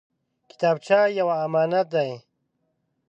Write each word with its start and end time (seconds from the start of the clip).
کتابچه 0.49 0.99
یو 1.17 1.27
امانت 1.45 1.87
دی 1.93 2.11